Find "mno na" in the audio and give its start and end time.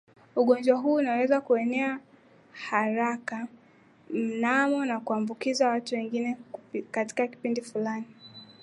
4.09-4.99